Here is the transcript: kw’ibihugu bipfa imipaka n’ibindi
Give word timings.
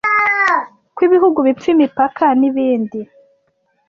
kw’ibihugu 0.95 1.39
bipfa 1.47 1.67
imipaka 1.75 2.25
n’ibindi 2.39 2.99